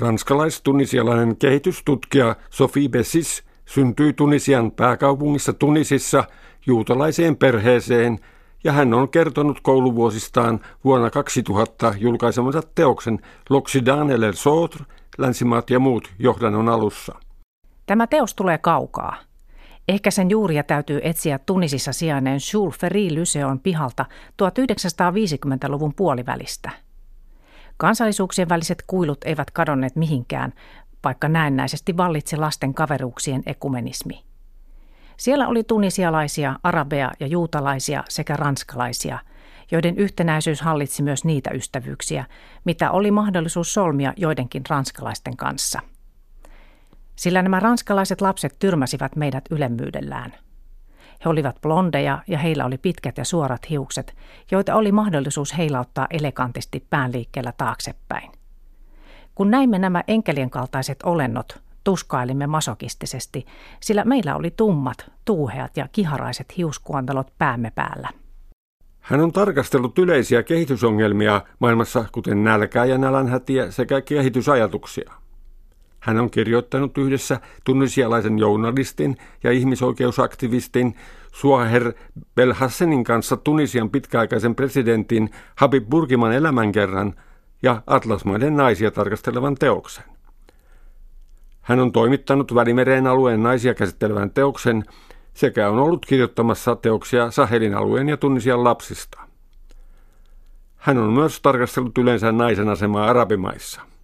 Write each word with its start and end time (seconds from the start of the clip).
Ranskalais-tunisialainen 0.00 1.36
kehitystutkija 1.36 2.36
Sophie 2.50 2.88
Bessis 2.88 3.42
syntyi 3.66 4.12
Tunisian 4.12 4.70
pääkaupungissa 4.70 5.52
Tunisissa 5.52 6.24
juutalaiseen 6.66 7.36
perheeseen 7.36 8.18
ja 8.64 8.72
hän 8.72 8.94
on 8.94 9.08
kertonut 9.08 9.60
kouluvuosistaan 9.60 10.60
vuonna 10.84 11.10
2000 11.10 11.94
julkaisemansa 11.98 12.62
teoksen 12.74 13.18
L'Occident 13.50 14.10
et 14.12 14.20
l'Autre, 14.20 14.84
länsimaat 15.18 15.70
ja 15.70 15.78
muut 15.78 16.10
johdannon 16.18 16.68
alussa. 16.68 17.14
Tämä 17.86 18.06
teos 18.06 18.34
tulee 18.34 18.58
kaukaa. 18.58 19.16
Ehkä 19.88 20.10
sen 20.10 20.30
juuria 20.30 20.62
täytyy 20.62 21.00
etsiä 21.02 21.38
Tunisissa 21.38 21.92
sijainneen 21.92 22.40
Jules 22.52 22.78
Ferry 22.78 23.14
Lyseon 23.14 23.60
pihalta 23.60 24.04
1950-luvun 24.42 25.94
puolivälistä– 25.94 26.70
Kansallisuuksien 27.78 28.48
väliset 28.48 28.84
kuilut 28.86 29.18
eivät 29.24 29.50
kadonneet 29.50 29.96
mihinkään, 29.96 30.52
vaikka 31.04 31.28
näennäisesti 31.28 31.96
vallitsi 31.96 32.36
lasten 32.36 32.74
kaveruuksien 32.74 33.42
ekumenismi. 33.46 34.24
Siellä 35.16 35.48
oli 35.48 35.64
tunisialaisia, 35.64 36.58
arabeja 36.62 37.12
ja 37.20 37.26
juutalaisia 37.26 38.04
sekä 38.08 38.36
ranskalaisia, 38.36 39.18
joiden 39.70 39.96
yhtenäisyys 39.96 40.60
hallitsi 40.60 41.02
myös 41.02 41.24
niitä 41.24 41.50
ystävyyksiä, 41.50 42.24
mitä 42.64 42.90
oli 42.90 43.10
mahdollisuus 43.10 43.74
solmia 43.74 44.12
joidenkin 44.16 44.62
ranskalaisten 44.68 45.36
kanssa. 45.36 45.80
Sillä 47.16 47.42
nämä 47.42 47.60
ranskalaiset 47.60 48.20
lapset 48.20 48.56
tyrmäsivät 48.58 49.16
meidät 49.16 49.44
ylemmyydellään– 49.50 50.34
he 51.24 51.30
olivat 51.30 51.60
blondeja 51.60 52.18
ja 52.26 52.38
heillä 52.38 52.64
oli 52.64 52.78
pitkät 52.78 53.18
ja 53.18 53.24
suorat 53.24 53.70
hiukset, 53.70 54.16
joita 54.50 54.74
oli 54.74 54.92
mahdollisuus 54.92 55.58
heilauttaa 55.58 56.06
elegantisti 56.10 56.86
päänliikkeellä 56.90 57.52
taaksepäin. 57.56 58.30
Kun 59.34 59.50
näimme 59.50 59.78
nämä 59.78 60.04
enkelien 60.08 60.50
kaltaiset 60.50 60.98
olennot, 61.02 61.62
tuskailimme 61.84 62.46
masokistisesti, 62.46 63.46
sillä 63.80 64.04
meillä 64.04 64.36
oli 64.36 64.50
tummat, 64.50 65.10
tuuheat 65.24 65.76
ja 65.76 65.88
kiharaiset 65.92 66.56
hiuskuontalot 66.56 67.32
päämme 67.38 67.72
päällä. 67.74 68.08
Hän 69.00 69.20
on 69.20 69.32
tarkastellut 69.32 69.98
yleisiä 69.98 70.42
kehitysongelmia 70.42 71.42
maailmassa, 71.58 72.04
kuten 72.12 72.44
nälkää 72.44 72.84
ja 72.84 72.98
nälänhätiä 72.98 73.70
sekä 73.70 74.00
kehitysajatuksia. 74.00 75.12
Hän 76.08 76.20
on 76.20 76.30
kirjoittanut 76.30 76.98
yhdessä 76.98 77.40
tunnisialaisen 77.64 78.38
journalistin 78.38 79.16
ja 79.44 79.52
ihmisoikeusaktivistin 79.52 80.94
Suaher 81.32 81.92
Belhassenin 82.34 83.04
kanssa 83.04 83.36
Tunisian 83.36 83.90
pitkäaikaisen 83.90 84.54
presidentin 84.54 85.30
Habib 85.56 85.88
Burgiman 85.90 86.32
elämänkerran 86.32 87.14
ja 87.62 87.82
Atlasmaiden 87.86 88.56
naisia 88.56 88.90
tarkastelevan 88.90 89.54
teoksen. 89.54 90.04
Hän 91.60 91.80
on 91.80 91.92
toimittanut 91.92 92.54
Välimeren 92.54 93.06
alueen 93.06 93.42
naisia 93.42 93.74
käsittelevän 93.74 94.30
teoksen 94.30 94.84
sekä 95.34 95.68
on 95.68 95.78
ollut 95.78 96.06
kirjoittamassa 96.06 96.76
teoksia 96.76 97.30
Sahelin 97.30 97.74
alueen 97.74 98.08
ja 98.08 98.16
Tunisian 98.16 98.64
lapsista. 98.64 99.20
Hän 100.76 100.98
on 100.98 101.12
myös 101.12 101.40
tarkastellut 101.40 101.98
yleensä 101.98 102.32
naisen 102.32 102.68
asemaa 102.68 103.06
arabimaissa. 103.10 103.97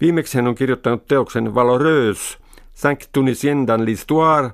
Viimeksi 0.00 0.38
hän 0.38 0.46
on 0.46 0.54
kirjoittanut 0.54 1.06
teoksen 1.06 1.54
Valoröös, 1.54 2.38
Cinq 2.76 3.08
Tunisien 3.12 3.66
dans 3.66 3.82
l'histoire, 3.82 4.50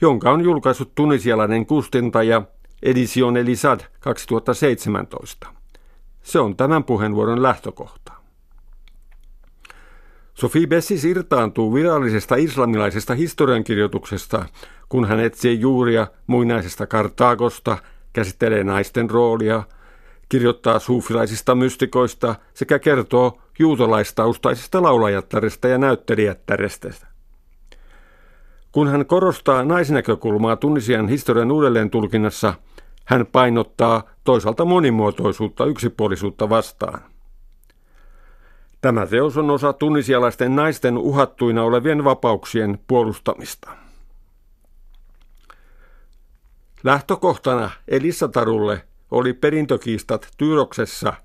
jonka 0.00 0.30
on 0.30 0.40
julkaissut 0.40 0.94
tunisialainen 0.94 1.66
kustantaja 1.66 2.42
Edition 2.82 3.36
Elisad 3.36 3.80
2017. 4.00 5.48
Se 6.22 6.38
on 6.38 6.56
tämän 6.56 6.84
puheenvuoron 6.84 7.42
lähtökohta. 7.42 8.12
Sophie 10.34 10.66
Bessis 10.66 11.04
irtaantuu 11.04 11.74
virallisesta 11.74 12.36
islamilaisesta 12.36 13.14
historiankirjoituksesta, 13.14 14.44
kun 14.88 15.04
hän 15.04 15.20
etsii 15.20 15.60
juuria 15.60 16.06
muinaisesta 16.26 16.86
Kartaagosta, 16.86 17.78
käsittelee 18.12 18.64
naisten 18.64 19.10
roolia, 19.10 19.62
kirjoittaa 20.30 20.78
suufilaisista 20.78 21.54
mystikoista 21.54 22.34
sekä 22.54 22.78
kertoo 22.78 23.38
juutalaistaustaisesta 23.58 24.82
laulajattaresta 24.82 25.68
ja 25.68 25.78
näyttelijättärestä. 25.78 27.06
Kun 28.72 28.88
hän 28.88 29.06
korostaa 29.06 29.64
naisnäkökulmaa 29.64 30.56
Tunisian 30.56 31.08
historian 31.08 31.52
uudelleen 31.52 31.90
tulkinnassa, 31.90 32.54
hän 33.04 33.26
painottaa 33.26 34.02
toisaalta 34.24 34.64
monimuotoisuutta 34.64 35.64
yksipuolisuutta 35.64 36.48
vastaan. 36.48 37.00
Tämä 38.80 39.06
teos 39.06 39.36
on 39.36 39.50
osa 39.50 39.72
tunisialaisten 39.72 40.56
naisten 40.56 40.98
uhattuina 40.98 41.62
olevien 41.62 42.04
vapauksien 42.04 42.78
puolustamista. 42.86 43.70
Lähtökohtana 46.84 47.70
Elissatarulle 47.88 48.89
oli 49.10 49.32
perintökiistat 49.32 50.28
Tyroksessa– 50.38 51.12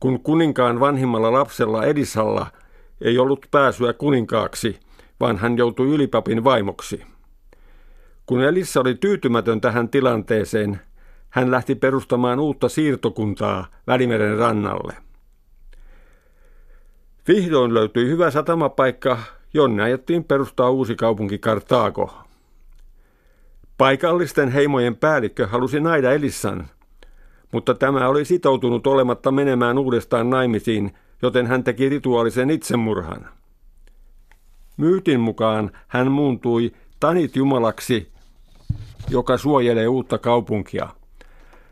kun 0.00 0.20
kuninkaan 0.20 0.80
vanhimmalla 0.80 1.32
lapsella 1.32 1.84
Edisalla 1.84 2.46
ei 3.00 3.18
ollut 3.18 3.46
pääsyä 3.50 3.92
kuninkaaksi, 3.92 4.80
vaan 5.20 5.38
hän 5.38 5.58
joutui 5.58 5.88
ylipapin 5.88 6.44
vaimoksi. 6.44 7.02
Kun 8.26 8.42
Elissa 8.42 8.80
oli 8.80 8.94
tyytymätön 8.94 9.60
tähän 9.60 9.88
tilanteeseen, 9.88 10.80
hän 11.30 11.50
lähti 11.50 11.74
perustamaan 11.74 12.40
uutta 12.40 12.68
siirtokuntaa 12.68 13.66
Välimeren 13.86 14.38
rannalle. 14.38 14.94
Vihdoin 17.28 17.74
löytyi 17.74 18.08
hyvä 18.08 18.30
satamapaikka, 18.30 19.18
jonne 19.54 19.82
ajettiin 19.82 20.24
perustaa 20.24 20.70
uusi 20.70 20.94
kaupunki 20.94 21.38
Kartaago. 21.38 22.14
Paikallisten 23.78 24.48
heimojen 24.48 24.96
päällikkö 24.96 25.46
halusi 25.46 25.80
naida 25.80 26.12
Elissan, 26.12 26.68
mutta 27.52 27.74
tämä 27.74 28.08
oli 28.08 28.24
sitoutunut 28.24 28.86
olematta 28.86 29.30
menemään 29.32 29.78
uudestaan 29.78 30.30
naimisiin, 30.30 30.94
joten 31.22 31.46
hän 31.46 31.64
teki 31.64 31.88
rituaalisen 31.88 32.50
itsemurhan. 32.50 33.28
Myytin 34.76 35.20
mukaan 35.20 35.70
hän 35.88 36.12
muuntui 36.12 36.72
Tanit 37.00 37.36
Jumalaksi, 37.36 38.12
joka 39.08 39.38
suojelee 39.38 39.88
uutta 39.88 40.18
kaupunkia. 40.18 40.88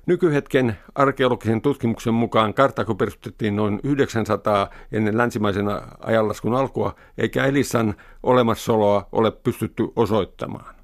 Nykyhetken 0.07 0.79
arkeologisen 0.95 1.61
tutkimuksen 1.61 2.15
mukaan 2.15 2.55
Kartako 2.55 2.95
perustettiin 2.95 3.57
noin 3.57 3.81
900 3.83 4.71
ennen 4.93 5.19
länsimaisen 5.19 5.67
ajanlaskun 6.01 6.55
alkua, 6.55 6.95
eikä 7.19 7.45
Elisan 7.45 7.95
olemassaoloa 8.23 9.09
ole 9.13 9.31
pystytty 9.31 9.89
osoittamaan. 9.97 10.75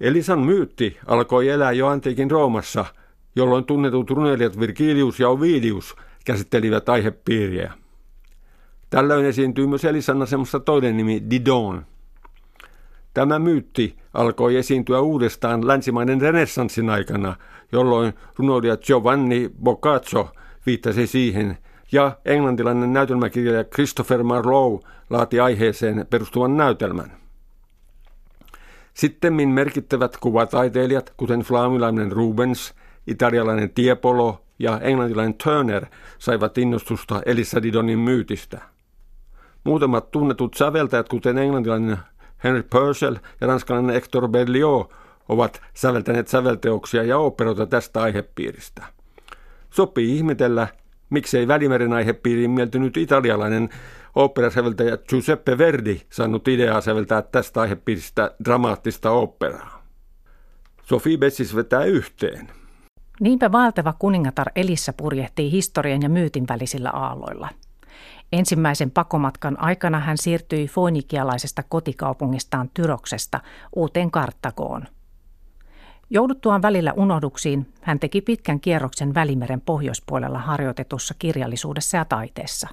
Elisan 0.00 0.38
myytti 0.38 0.98
alkoi 1.06 1.48
elää 1.48 1.72
jo 1.72 1.86
antiikin 1.86 2.30
Roomassa– 2.30 2.84
jolloin 3.38 3.64
tunnetut 3.64 4.10
runeilijat 4.10 4.60
Virgilius 4.60 5.20
ja 5.20 5.28
Ovidius 5.28 5.96
käsittelivät 6.24 6.88
aihepiiriä. 6.88 7.72
Tällöin 8.90 9.26
esiintyy 9.26 9.66
myös 9.66 9.84
Elisan 9.84 10.22
asemassa 10.22 10.60
toinen 10.60 10.96
nimi 10.96 11.22
Didon. 11.30 11.86
Tämä 13.14 13.38
myytti 13.38 13.96
alkoi 14.14 14.56
esiintyä 14.56 15.00
uudestaan 15.00 15.66
länsimainen 15.66 16.20
renessanssin 16.20 16.90
aikana, 16.90 17.36
jolloin 17.72 18.12
runoilija 18.36 18.76
Giovanni 18.76 19.50
Boccaccio 19.62 20.32
viittasi 20.66 21.06
siihen, 21.06 21.58
ja 21.92 22.12
englantilainen 22.24 22.92
näytelmäkirjailija 22.92 23.64
Christopher 23.64 24.22
Marlowe 24.22 24.80
laati 25.10 25.40
aiheeseen 25.40 26.06
perustuvan 26.10 26.56
näytelmän. 26.56 27.12
Sittemmin 28.94 29.48
merkittävät 29.48 30.16
kuvataiteilijat, 30.16 31.12
kuten 31.16 31.40
flaamilainen 31.40 32.12
Rubens– 32.12 32.74
italialainen 33.08 33.70
Tiepolo 33.70 34.44
ja 34.58 34.80
englantilainen 34.80 35.34
Turner 35.34 35.86
saivat 36.18 36.58
innostusta 36.58 37.22
Elissa 37.26 37.62
Didonin 37.62 37.98
myytistä. 37.98 38.60
Muutamat 39.64 40.10
tunnetut 40.10 40.54
säveltäjät, 40.54 41.08
kuten 41.08 41.38
englantilainen 41.38 41.98
Henry 42.44 42.62
Purcell 42.62 43.16
ja 43.40 43.46
ranskalainen 43.46 43.94
Hector 43.94 44.28
Berlioz, 44.28 44.86
ovat 45.28 45.62
säveltäneet 45.74 46.28
sävelteoksia 46.28 47.02
ja 47.02 47.18
operoita 47.18 47.66
tästä 47.66 48.02
aihepiiristä. 48.02 48.82
Sopii 49.70 50.16
ihmetellä, 50.16 50.68
miksei 51.10 51.48
Välimeren 51.48 51.92
aihepiiriin 51.92 52.50
mieltynyt 52.50 52.96
italialainen 52.96 53.68
operasäveltäjä 54.14 54.96
Giuseppe 54.96 55.58
Verdi 55.58 56.00
saanut 56.10 56.48
ideaa 56.48 56.80
säveltää 56.80 57.22
tästä 57.22 57.60
aihepiiristä 57.60 58.30
dramaattista 58.44 59.10
operaa. 59.10 59.84
Sophie 60.82 61.16
Bessis 61.16 61.56
vetää 61.56 61.84
yhteen. 61.84 62.57
Niinpä 63.20 63.52
vaeltava 63.52 63.92
kuningatar 63.92 64.46
Elissä 64.56 64.92
purjehtii 64.92 65.52
historian 65.52 66.02
ja 66.02 66.08
myytin 66.08 66.44
välisillä 66.48 66.90
aalloilla. 66.90 67.48
Ensimmäisen 68.32 68.90
pakomatkan 68.90 69.62
aikana 69.62 69.98
hän 69.98 70.18
siirtyi 70.18 70.66
foinikialaisesta 70.66 71.62
kotikaupungistaan 71.68 72.70
Tyroksesta 72.74 73.40
uuteen 73.76 74.10
Karttagoon. 74.10 74.84
Jouduttuaan 76.10 76.62
välillä 76.62 76.92
unohduksiin, 76.92 77.72
hän 77.82 77.98
teki 77.98 78.20
pitkän 78.20 78.60
kierroksen 78.60 79.14
Välimeren 79.14 79.60
pohjoispuolella 79.60 80.38
harjoitetussa 80.38 81.14
kirjallisuudessa 81.18 81.96
ja 81.96 82.04
taiteessa. 82.04 82.68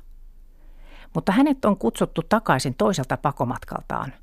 mutta 1.13 1.31
hänet 1.31 1.65
on 1.65 1.77
kutsuttu 1.77 2.21
takaisin 2.29 2.75
toiselta 2.75 3.17
pakomatkaltaan. 3.17 4.13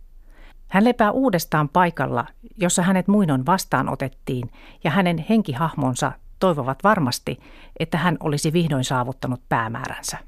Hän 0.72 0.84
lepää 0.84 1.10
uudestaan 1.10 1.68
paikalla, 1.68 2.26
jossa 2.56 2.82
hänet 2.82 3.08
muinoin 3.08 3.46
vastaanotettiin, 3.46 4.50
ja 4.84 4.90
hänen 4.90 5.24
henkihahmonsa 5.28 6.12
toivovat 6.38 6.78
varmasti, 6.84 7.38
että 7.78 7.98
hän 7.98 8.16
olisi 8.20 8.52
vihdoin 8.52 8.84
saavuttanut 8.84 9.40
päämääränsä. 9.48 10.18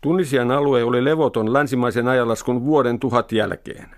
Tunisian 0.00 0.50
alue 0.50 0.84
oli 0.84 1.04
levoton 1.04 1.52
länsimaisen 1.52 2.08
ajanlaskun 2.08 2.64
vuoden 2.64 2.98
tuhat 2.98 3.32
jälkeen. 3.32 3.88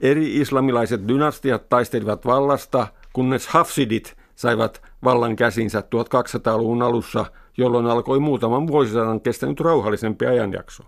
Eri 0.00 0.36
islamilaiset 0.36 1.08
dynastiat 1.08 1.68
taistelivat 1.68 2.26
vallasta, 2.26 2.86
kunnes 3.12 3.48
Hafsidit 3.48 4.16
saivat 4.36 4.82
vallan 5.04 5.36
käsinsä 5.36 5.80
1200-luvun 5.80 6.82
alussa, 6.82 7.24
jolloin 7.56 7.86
alkoi 7.86 8.20
muutaman 8.20 8.66
vuosisadan 8.66 9.20
kestänyt 9.20 9.60
rauhallisempi 9.60 10.26
ajanjakso. 10.26 10.84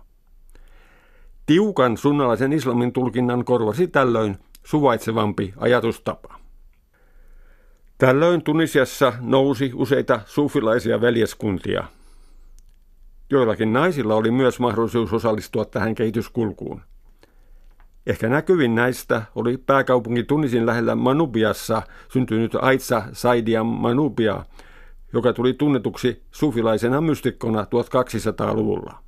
Tiukan 1.45 1.97
sunnalaisen 1.97 2.53
islamin 2.53 2.93
tulkinnan 2.93 3.45
korvasi 3.45 3.87
tällöin 3.87 4.37
suvaitsevampi 4.63 5.53
ajatustapa. 5.57 6.35
Tällöin 7.97 8.43
Tunisiassa 8.43 9.13
nousi 9.21 9.71
useita 9.75 10.19
suufilaisia 10.25 11.01
veljeskuntia. 11.01 11.83
Joillakin 13.29 13.73
naisilla 13.73 14.15
oli 14.15 14.31
myös 14.31 14.59
mahdollisuus 14.59 15.13
osallistua 15.13 15.65
tähän 15.65 15.95
kehityskulkuun. 15.95 16.81
Ehkä 18.07 18.29
näkyvin 18.29 18.75
näistä 18.75 19.21
oli 19.35 19.57
pääkaupunki 19.57 20.23
Tunisin 20.23 20.65
lähellä 20.65 20.95
Manubiassa 20.95 21.81
syntynyt 22.13 22.55
Aitsa 22.55 23.03
Saidia 23.13 23.63
Manubia, 23.63 24.45
joka 25.13 25.33
tuli 25.33 25.53
tunnetuksi 25.53 26.23
sufilaisena 26.31 27.01
mystikkona 27.01 27.61
1200-luvulla. 27.61 29.03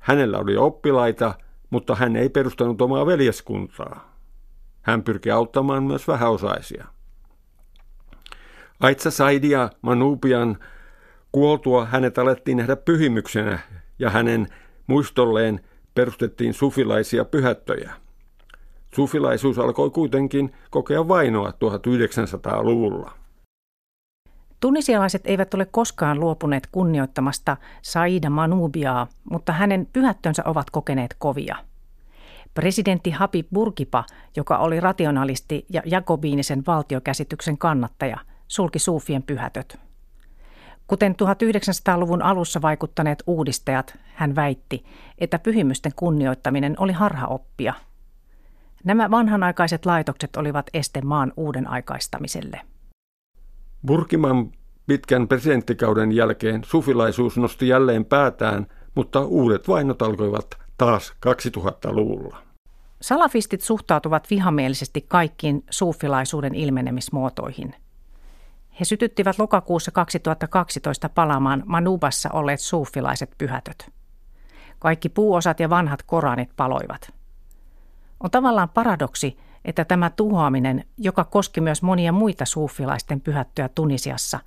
Hänellä 0.00 0.38
oli 0.38 0.56
oppilaita, 0.56 1.34
mutta 1.70 1.94
hän 1.94 2.16
ei 2.16 2.28
perustanut 2.28 2.82
omaa 2.82 3.06
veljeskuntaa. 3.06 4.16
Hän 4.82 5.02
pyrki 5.02 5.30
auttamaan 5.30 5.82
myös 5.82 6.08
vähäosaisia. 6.08 6.86
Aitsa 8.80 9.10
Saidia 9.10 9.70
Manubian 9.82 10.58
kuoltua 11.32 11.84
hänet 11.84 12.18
alettiin 12.18 12.56
nähdä 12.56 12.76
pyhimyksenä 12.76 13.58
ja 13.98 14.10
hänen 14.10 14.46
muistolleen 14.86 15.60
perustettiin 15.94 16.54
sufilaisia 16.54 17.24
pyhättöjä. 17.24 17.92
Sufilaisuus 18.94 19.58
alkoi 19.58 19.90
kuitenkin 19.90 20.52
kokea 20.70 21.08
vainoa 21.08 21.50
1900-luvulla. 21.50 23.19
Tunisialaiset 24.60 25.22
eivät 25.24 25.54
ole 25.54 25.66
koskaan 25.66 26.20
luopuneet 26.20 26.68
kunnioittamasta 26.72 27.56
Saida 27.82 28.30
Manubiaa, 28.30 29.06
mutta 29.30 29.52
hänen 29.52 29.88
pyhättönsä 29.92 30.42
ovat 30.44 30.70
kokeneet 30.70 31.14
kovia. 31.18 31.56
Presidentti 32.54 33.10
Habib 33.10 33.46
Burkipa, 33.54 34.04
joka 34.36 34.58
oli 34.58 34.80
rationalisti 34.80 35.66
ja 35.72 35.82
jakobiinisen 35.84 36.62
valtiokäsityksen 36.66 37.58
kannattaja, 37.58 38.16
sulki 38.48 38.78
suufien 38.78 39.22
pyhätöt. 39.22 39.80
Kuten 40.86 41.14
1900-luvun 41.22 42.22
alussa 42.22 42.62
vaikuttaneet 42.62 43.22
uudistajat, 43.26 43.98
hän 44.14 44.36
väitti, 44.36 44.84
että 45.18 45.38
pyhimysten 45.38 45.92
kunnioittaminen 45.96 46.74
oli 46.78 46.92
harhaoppia. 46.92 47.74
Nämä 48.84 49.10
vanhanaikaiset 49.10 49.86
laitokset 49.86 50.36
olivat 50.36 50.66
este 50.74 51.00
maan 51.00 51.32
uuden 51.36 51.66
aikaistamiselle. 51.66 52.60
Burkiman 53.86 54.52
pitkän 54.86 55.28
presidenttikauden 55.28 56.12
jälkeen 56.12 56.64
sufilaisuus 56.64 57.36
nosti 57.36 57.68
jälleen 57.68 58.04
päätään, 58.04 58.66
mutta 58.94 59.20
uudet 59.20 59.68
vainot 59.68 60.02
alkoivat 60.02 60.46
taas 60.78 61.12
2000-luvulla. 61.26 62.36
Salafistit 63.00 63.60
suhtautuvat 63.60 64.30
vihamielisesti 64.30 65.04
kaikkiin 65.08 65.64
suufilaisuuden 65.70 66.54
ilmenemismuotoihin– 66.54 67.74
he 68.80 68.84
sytyttivät 68.84 69.38
lokakuussa 69.38 69.90
2012 69.90 71.08
palaamaan 71.08 71.62
Manubassa 71.66 72.28
olleet 72.32 72.60
suufilaiset 72.60 73.30
pyhätöt. 73.38 73.90
Kaikki 74.78 75.08
puuosat 75.08 75.60
ja 75.60 75.70
vanhat 75.70 76.02
koranit 76.02 76.50
paloivat. 76.56 77.14
On 78.20 78.30
tavallaan 78.30 78.68
paradoksi, 78.68 79.38
että 79.64 79.84
tämä 79.84 80.10
tuhoaminen, 80.10 80.84
joka 80.98 81.24
koski 81.24 81.60
myös 81.60 81.82
monia 81.82 82.12
muita 82.12 82.44
suufilaisten 82.44 83.20
pyhättöjä 83.20 83.68
Tunisiassa, 83.68 84.40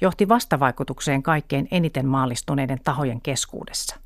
johti 0.00 0.28
vastavaikutukseen 0.28 1.22
kaikkein 1.22 1.68
eniten 1.70 2.06
maallistuneiden 2.06 2.78
tahojen 2.84 3.20
keskuudessa. 3.20 3.96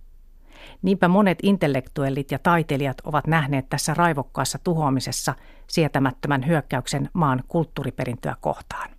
Niinpä 0.82 1.08
monet 1.08 1.38
intellektuellit 1.42 2.30
ja 2.30 2.38
taiteilijat 2.38 2.96
ovat 3.04 3.26
nähneet 3.26 3.68
tässä 3.68 3.94
raivokkaassa 3.94 4.58
tuhoamisessa 4.64 5.34
sietämättömän 5.66 6.46
hyökkäyksen 6.46 7.08
maan 7.12 7.42
kulttuuriperintöä 7.48 8.36
kohtaan. 8.40 8.90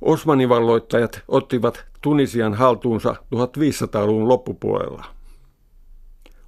Osmanivalloittajat 0.00 1.22
ottivat 1.28 1.84
Tunisian 2.00 2.54
haltuunsa 2.54 3.16
1500-luvun 3.34 4.28
loppupuolella. 4.28 5.04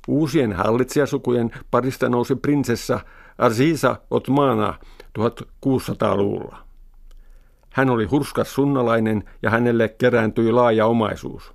Uusien 0.09 0.53
hallitsijasukujen 0.53 1.51
parista 1.71 2.09
nousi 2.09 2.37
prinsessa 2.37 3.01
Aziza 3.39 3.97
Otmana 4.11 4.75
1600-luvulla. 5.19 6.59
Hän 7.71 7.91
oli 7.91 8.05
hurskas 8.05 8.55
sunnalainen 8.55 9.25
ja 9.43 9.51
hänelle 9.51 9.89
kerääntyi 9.89 10.53
laaja 10.53 10.87
omaisuus. 10.87 11.53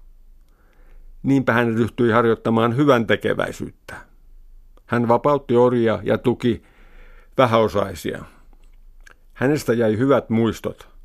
Niinpä 1.24 1.54
hän 1.54 1.74
ryhtyi 1.74 2.12
harjoittamaan 2.12 2.76
hyvän 2.76 3.08
tekeväisyyttä. 3.08 3.96
Hän 4.86 5.08
vapautti 5.08 5.56
orjia 5.56 6.00
ja 6.04 6.18
tuki 6.18 6.64
vähäosaisia. 7.38 8.24
Hänestä 9.34 9.74
jäi 9.74 9.98
hyvät 9.98 10.30
muistot– 10.30 10.88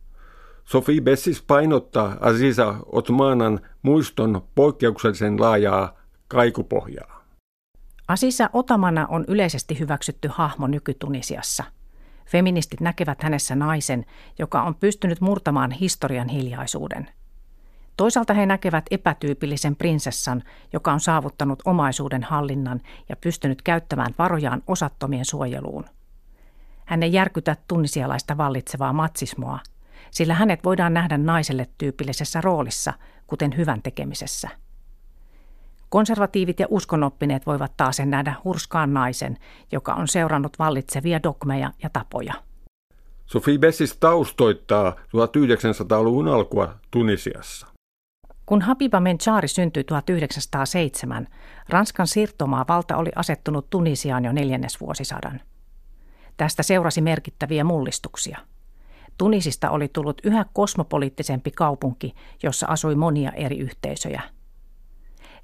Sofi 0.65 1.01
Bessis 1.01 1.43
painottaa 1.43 2.17
Aziza 2.21 2.75
Otmanan 2.87 3.61
muiston 3.83 4.43
poikkeuksellisen 4.55 5.41
laajaa 5.41 5.99
kaikupohjaa. 6.29 7.24
Aziza 8.09 8.51
Otamana 8.53 9.07
on 9.07 9.25
yleisesti 9.29 9.79
hyväksytty 9.79 10.29
hahmo 10.33 10.67
nykytunisiassa. 10.67 11.65
Feministit 12.27 12.81
näkevät 12.81 13.23
hänessä 13.23 13.55
naisen, 13.55 14.07
joka 14.39 14.63
on 14.63 14.75
pystynyt 14.75 15.21
murtamaan 15.21 15.71
historian 15.71 16.29
hiljaisuuden. 16.29 17.11
Toisaalta 17.97 18.35
he 18.35 18.47
näkevät 18.47 18.85
epätyypillisen 18.91 19.77
prinsessan, 19.77 20.43
joka 20.73 20.93
on 20.93 21.01
saavuttanut 21.01 21.63
omaisuuden 21.65 22.23
hallinnan 22.23 22.81
ja 23.09 23.17
pystynyt 23.17 23.63
käyttämään 23.63 24.15
varojaan 24.19 24.63
osattomien 24.67 25.25
suojeluun. 25.25 25.85
Hän 26.85 27.03
ei 27.03 27.13
järkytä 27.13 27.57
tunisialaista 27.69 28.37
vallitsevaa 28.37 28.93
matsismoa– 28.93 29.59
sillä 30.15 30.35
hänet 30.35 30.65
voidaan 30.65 30.95
nähdä 30.95 31.19
naiselle 31.19 31.69
tyypillisessä 31.79 32.41
roolissa, 32.41 32.93
kuten 33.27 33.57
hyvän 33.57 33.83
tekemisessä. 33.83 34.49
Konservatiivit 35.95 36.61
ja 36.61 36.67
uskonoppineet 36.71 37.47
voivat 37.47 37.77
taas 37.77 37.99
nähdä 38.05 38.35
hurskaan 38.45 38.95
naisen, 38.95 39.37
joka 39.73 39.95
on 39.95 40.09
seurannut 40.09 40.59
vallitsevia 40.59 41.23
dogmeja 41.23 41.73
ja 41.83 41.91
tapoja. 41.91 42.35
Sophie 43.27 43.59
Bessis 43.59 43.97
taustoittaa 43.97 44.91
1900-luvun 44.91 46.29
alkua 46.29 46.75
Tunisiassa. 46.91 47.67
Kun 48.47 48.63
Habiba 48.63 49.01
Menchari 49.01 49.49
syntyi 49.49 49.85
1907, 49.85 51.27
Ranskan 51.69 52.07
siirtomaavalta 52.07 52.97
oli 52.97 53.11
asettunut 53.17 53.71
Tunisiaan 53.71 54.25
jo 54.25 54.33
neljännesvuosisadan. 54.33 55.41
Tästä 56.37 56.63
seurasi 56.63 57.01
merkittäviä 57.01 57.65
mullistuksia– 57.65 58.39
Tunisista 59.19 59.71
oli 59.71 59.89
tullut 59.89 60.21
yhä 60.25 60.45
kosmopoliittisempi 60.53 61.51
kaupunki, 61.51 62.15
jossa 62.43 62.67
asui 62.67 62.95
monia 62.95 63.33
eri 63.33 63.59
yhteisöjä. 63.59 64.23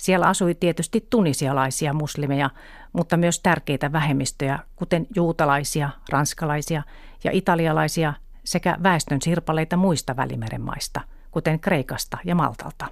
Siellä 0.00 0.26
asui 0.26 0.54
tietysti 0.54 1.06
tunisialaisia 1.10 1.92
muslimeja, 1.92 2.50
mutta 2.92 3.16
myös 3.16 3.40
tärkeitä 3.40 3.92
vähemmistöjä, 3.92 4.58
kuten 4.76 5.06
juutalaisia, 5.16 5.90
ranskalaisia 6.08 6.82
ja 7.24 7.30
italialaisia 7.30 8.14
sekä 8.44 8.76
väestön 8.82 9.22
sirpaleita 9.22 9.76
muista 9.76 10.16
välimeren 10.16 10.60
maista, 10.60 11.00
kuten 11.30 11.60
Kreikasta 11.60 12.18
ja 12.24 12.34
Maltalta. 12.34 12.86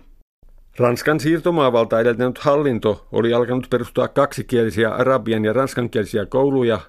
Ranskan 0.78 1.20
siirtomaavalta 1.20 2.00
edeltänyt 2.00 2.38
hallinto 2.38 3.08
oli 3.12 3.34
alkanut 3.34 3.66
perustaa 3.70 4.08
kaksikielisiä 4.08 4.90
arabian 4.90 5.44
ja 5.44 5.52
ranskankielisiä 5.52 6.26
kouluja 6.26 6.80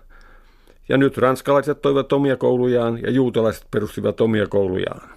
ja 0.90 0.98
nyt 0.98 1.18
ranskalaiset 1.18 1.82
toivat 1.82 2.14
omia 2.14 2.38
koulujaan 2.38 3.02
ja 3.02 3.12
juutalaiset 3.12 3.66
perustivat 3.72 4.22
omia 4.22 4.48
koulujaan. 4.48 5.10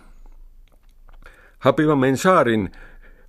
Hapiva 1.59 1.97
Mensaarin 1.97 2.73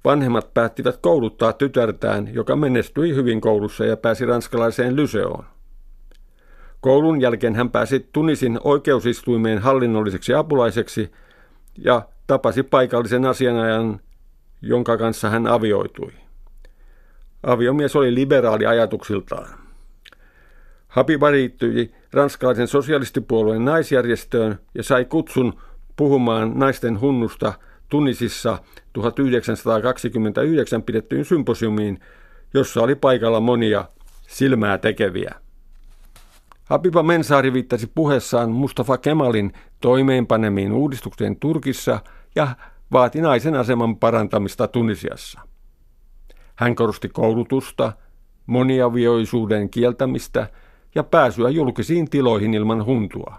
vanhemmat 0.06 0.54
päättivät 0.54 0.98
kouluttaa 0.98 1.54
tytärtään, 1.54 2.34
joka 2.34 2.56
menestyi 2.56 3.16
hyvin 3.16 3.42
koulussa 3.42 3.86
ja 3.86 3.98
pääsi 3.98 4.26
ranskalaiseen 4.26 4.96
lyseoon. 4.96 5.46
Koulun 6.82 7.22
jälkeen 7.22 7.56
hän 7.56 7.72
pääsi 7.72 8.10
Tunisin 8.14 8.60
oikeusistuimeen 8.64 9.60
hallinnolliseksi 9.60 10.34
apulaiseksi 10.34 11.12
ja 11.78 12.02
tapasi 12.28 12.64
paikallisen 12.64 13.26
asianajan, 13.26 14.00
jonka 14.62 14.98
kanssa 14.98 15.30
hän 15.30 15.48
avioitui. 15.48 16.12
aviomies 17.44 17.96
oli 17.96 18.16
liberaali 18.16 18.66
ajatuksiltaan. 18.66 19.48
Habiba 20.88 21.32
liittyi 21.32 21.96
ranskalaisen 22.14 22.68
sosialistipuolueen 22.68 23.66
naisjärjestöön 23.66 24.60
ja 24.76 24.84
sai 24.84 25.06
kutsun 25.06 25.54
puhumaan 25.96 26.52
naisten 26.56 27.02
hunnusta 27.02 27.54
Tunisissa 27.94 28.58
1929 28.94 30.84
pidettyyn 30.84 31.26
symposiumiin, 31.26 32.00
jossa 32.54 32.82
oli 32.82 32.96
paikalla 32.96 33.40
monia 33.40 33.86
silmää 34.28 34.78
tekeviä. 34.78 35.36
Habiba 36.64 37.04
Mensaari 37.04 37.54
viittasi 37.54 37.92
puheessaan 37.96 38.52
Mustafa 38.52 38.98
Kemalin 38.98 39.54
toimeenpanemiin 39.82 40.72
uudistukseen 40.72 41.36
Turkissa 41.36 42.00
ja 42.36 42.48
vaati 42.92 43.22
naisen 43.22 43.56
aseman 43.56 43.98
parantamista 43.98 44.68
Tunisiassa. 44.68 45.42
Hän 46.56 46.76
korosti 46.76 47.10
koulutusta, 47.10 47.94
moniavioisuuden 48.46 49.70
kieltämistä 49.70 50.50
ja 50.96 51.04
pääsyä 51.04 51.50
julkisiin 51.50 52.10
tiloihin 52.10 52.54
ilman 52.54 52.86
huntua. 52.86 53.36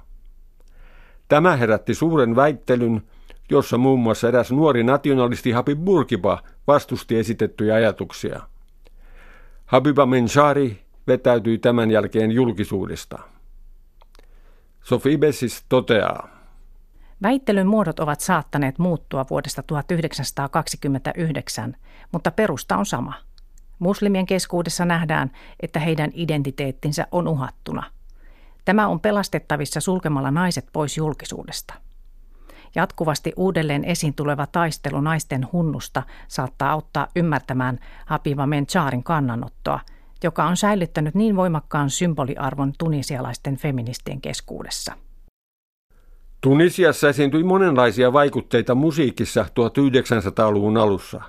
Tämä 1.29 1.57
herätti 1.57 1.95
suuren 1.95 2.37
väittelyn, 2.37 3.03
jossa 3.51 3.79
muun 3.79 4.01
muassa 4.01 4.29
eräs 4.29 4.53
nuori 4.53 4.83
nationalisti 4.83 5.51
Habib 5.51 5.85
Burkiba 5.85 6.43
vastusti 6.67 7.19
esitettyjä 7.19 7.75
ajatuksia. 7.75 8.41
Habiba 9.67 10.07
Menshari 10.07 10.85
vetäytyi 11.07 11.59
tämän 11.59 11.91
jälkeen 11.91 12.33
julkisuudesta. 12.33 13.19
Sophie 14.83 15.19
Bessis 15.19 15.65
toteaa. 15.69 16.29
Väittelyn 17.23 17.67
muodot 17.67 18.01
ovat 18.01 18.21
saattaneet 18.21 18.79
muuttua 18.79 19.25
vuodesta 19.31 19.63
1929, 19.63 21.77
mutta 22.13 22.31
perusta 22.31 22.77
on 22.77 22.87
sama. 22.87 23.15
Muslimien 23.79 24.27
keskuudessa 24.27 24.85
nähdään, 24.85 25.31
että 25.61 25.81
heidän 25.81 26.11
identiteettinsä 26.15 27.07
on 27.11 27.29
uhattuna. 27.29 27.91
Tämä 28.65 28.89
on 28.89 29.01
pelastettavissa 29.01 29.81
sulkemalla 29.81 30.31
naiset 30.31 30.67
pois 30.73 30.97
julkisuudesta. 30.97 31.75
Jatkuvasti 32.75 33.33
uudelleen 33.37 33.85
esiin 33.85 34.15
tuleva 34.15 34.47
taistelu 34.47 35.01
naisten 35.01 35.47
hunnusta 35.53 36.03
saattaa 36.29 36.73
auttaa 36.73 37.07
ymmärtämään 37.17 37.79
Habiba 38.07 38.47
Mencharin 38.47 39.05
kannanottoa, 39.05 39.81
joka 40.23 40.45
on 40.45 40.57
säilyttänyt 40.57 41.15
niin 41.15 41.37
voimakkaan 41.37 41.91
symboliarvon 41.91 42.73
tunisialaisten 42.79 43.57
feministien 43.57 44.21
keskuudessa. 44.21 44.95
Tunisiassa 46.41 47.09
esiintyi 47.09 47.43
monenlaisia 47.43 48.13
vaikutteita 48.13 48.75
musiikissa 48.75 49.43
1900-luvun 49.43 50.77
alussa. 50.77 51.21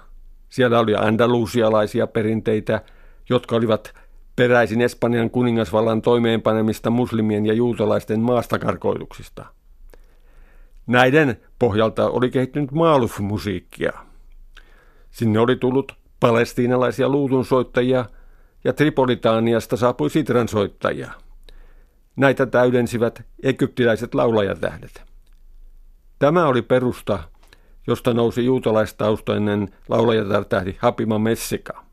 Siellä 0.49 0.79
oli 0.79 0.95
andalusialaisia 0.95 2.07
perinteitä, 2.07 2.81
jotka 3.29 3.55
olivat 3.55 3.93
peräisin 4.35 4.81
Espanjan 4.81 5.29
kuningasvallan 5.29 6.01
toimeenpanemista 6.01 6.89
muslimien 6.89 7.45
ja 7.45 7.53
juutalaisten 7.53 8.19
maastakarkoituksista. 8.19 9.45
Näiden 10.87 11.41
pohjalta 11.59 12.09
oli 12.09 12.29
kehittynyt 12.29 12.71
maaluf-musiikkia. 12.71 13.93
Sinne 15.11 15.39
oli 15.39 15.55
tullut 15.55 15.95
palestiinalaisia 16.19 17.09
luutunsoittajia 17.09 18.05
ja 18.63 18.73
Tripolitaaniasta 18.73 19.77
saapui 19.77 20.09
sitransoittajia. 20.09 21.11
Näitä 22.15 22.45
täydensivät 22.45 23.23
egyptiläiset 23.43 24.15
laulajatähdet. 24.15 25.03
Tämä 26.19 26.47
oli 26.47 26.61
perusta, 26.61 27.19
josta 27.87 28.13
nousi 28.13 28.45
juutalaistaustainen 28.45 29.73
laulajatähti 29.89 30.77
Hapima 30.79 31.19
Messika. 31.19 31.85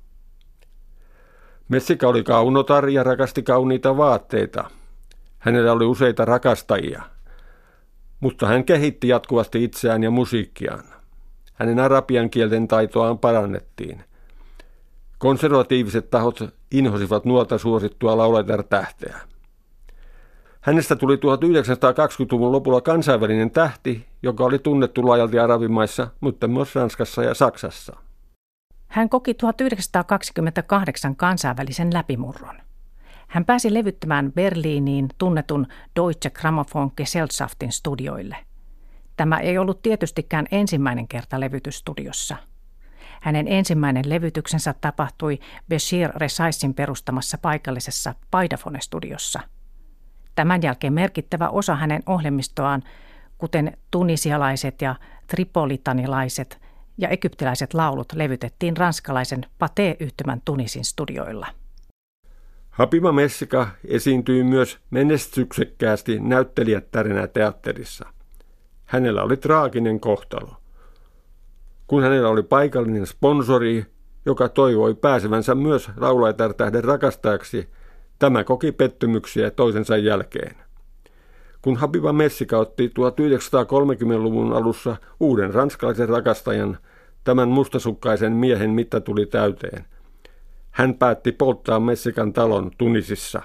Messika 1.68 2.08
oli 2.08 2.22
kaunotar 2.22 2.88
ja 2.88 3.02
rakasti 3.02 3.42
kauniita 3.42 3.96
vaatteita. 3.96 4.70
Hänellä 5.38 5.72
oli 5.72 5.84
useita 5.84 6.24
rakastajia, 6.24 7.02
mutta 8.22 8.46
hän 8.46 8.64
kehitti 8.64 9.08
jatkuvasti 9.08 9.64
itseään 9.64 10.02
ja 10.02 10.10
musiikkiaan. 10.10 10.84
Hänen 11.54 11.78
arabian 11.78 12.30
kielten 12.30 12.68
taitoaan 12.68 13.18
parannettiin. 13.18 14.04
Konservatiiviset 15.18 16.10
tahot 16.10 16.38
inhosivat 16.70 17.24
nuorta 17.24 17.58
suosittua 17.58 18.16
laulajatähteä. 18.16 19.16
Hänestä 20.60 20.96
tuli 20.96 21.16
1920-luvun 21.16 22.52
lopulla 22.52 22.80
kansainvälinen 22.80 23.50
tähti, 23.50 24.06
joka 24.22 24.44
oli 24.44 24.58
tunnettu 24.58 25.08
laajalti 25.08 25.38
arabimaissa, 25.38 26.08
mutta 26.20 26.48
myös 26.48 26.74
Ranskassa 26.74 27.22
ja 27.22 27.34
Saksassa. 27.34 27.96
Hän 28.88 29.08
koki 29.08 29.34
1928 29.34 31.16
kansainvälisen 31.16 31.94
läpimurron. 31.94 32.56
Hän 33.32 33.44
pääsi 33.44 33.74
levyttämään 33.74 34.32
Berliiniin 34.32 35.08
tunnetun 35.18 35.66
Deutsche 35.96 36.30
Grammophon 36.30 36.90
Gesellschaftin 36.96 37.72
studioille. 37.72 38.36
Tämä 39.16 39.38
ei 39.38 39.58
ollut 39.58 39.82
tietystikään 39.82 40.46
ensimmäinen 40.50 41.08
kerta 41.08 41.40
levytysstudiossa. 41.40 42.36
Hänen 43.22 43.48
ensimmäinen 43.48 44.08
levytyksensä 44.08 44.74
tapahtui 44.80 45.38
Bashir 45.68 46.10
Resaisin 46.16 46.74
perustamassa 46.74 47.38
paikallisessa 47.38 48.14
Paidafone-studiossa– 48.30 49.40
Tämän 50.34 50.62
jälkeen 50.62 50.92
merkittävä 50.92 51.48
osa 51.48 51.74
hänen 51.74 52.02
ohjelmistoaan, 52.06 52.82
kuten 53.38 53.78
tunisialaiset 53.90 54.82
ja 54.82 54.94
tripolitanilaiset 55.26 56.60
ja 56.98 57.08
egyptiläiset 57.08 57.74
laulut 57.74 58.12
levytettiin 58.12 58.76
ranskalaisen 58.76 59.46
Pate-yhtymän 59.58 60.42
Tunisin 60.44 60.84
studioilla. 60.84 61.46
Habiba 62.72 63.12
Messika 63.12 63.68
esiintyi 63.84 64.44
myös 64.44 64.78
menestyksekkäästi 64.90 66.18
näyttelijättärenä 66.20 67.26
teatterissa. 67.26 68.06
Hänellä 68.84 69.22
oli 69.22 69.36
traaginen 69.36 70.00
kohtalo. 70.00 70.56
Kun 71.86 72.02
hänellä 72.02 72.28
oli 72.28 72.42
paikallinen 72.42 73.06
sponsori, 73.06 73.86
joka 74.26 74.48
toivoi 74.48 74.94
pääsevänsä 74.94 75.54
myös 75.54 75.90
laulajatärtähden 75.96 76.84
rakastajaksi– 76.84 77.68
Tämä 78.22 78.44
koki 78.44 78.72
pettymyksiä 78.72 79.50
toisensa 79.50 79.96
jälkeen. 79.96 80.56
Kun 81.62 81.76
Habiba 81.76 82.12
Messika 82.12 82.58
otti 82.58 82.88
1930-luvun 82.88 84.52
alussa 84.52 84.96
uuden 85.20 85.54
ranskalaisen 85.54 86.08
rakastajan, 86.08 86.78
tämän 87.24 87.48
mustasukkaisen 87.48 88.32
miehen 88.32 88.70
mitta 88.70 89.00
tuli 89.00 89.26
täyteen. 89.26 89.84
Hän 90.72 90.94
päätti 90.94 91.32
polttaa 91.32 91.80
Messikan 91.80 92.32
talon 92.32 92.70
Tunisissa. 92.78 93.42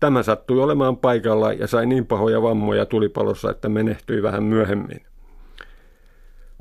Tämä 0.00 0.22
sattui 0.22 0.60
olemaan 0.62 0.96
paikalla 0.96 1.52
ja 1.52 1.66
sai 1.66 1.86
niin 1.86 2.06
pahoja 2.06 2.42
vammoja 2.42 2.86
tulipalossa, 2.86 3.50
että 3.50 3.68
menehtyi 3.68 4.22
vähän 4.22 4.44
myöhemmin. 4.44 5.00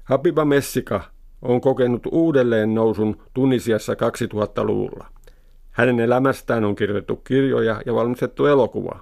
Habiba 0.03 0.45
Messika 0.45 1.01
on 1.41 1.61
kokenut 1.61 2.07
uudelleen 2.11 2.75
nousun 2.75 3.21
Tunisiassa 3.33 3.93
2000-luvulla. 3.93 5.07
Hänen 5.71 5.99
elämästään 5.99 6.65
on 6.65 6.75
kirjoitettu 6.75 7.15
kirjoja 7.15 7.81
ja 7.85 7.93
valmistettu 7.93 8.45
elokuva. 8.45 8.99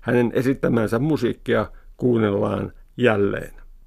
Hänen 0.00 0.32
esittämänsä 0.34 0.98
musiikkia 0.98 1.66
kuunnellaan 1.96 2.72
jälleen. 2.96 3.65